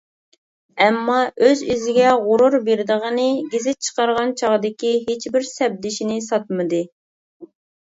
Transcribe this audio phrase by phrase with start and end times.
[0.85, 6.85] ئەمما ئۆز-ئۆزىگە غۇرۇر بېرىدىغىنى گېزىت چىقارغان چاغدىكى ھېچبىر سەپدىشىنى ساتمىدى.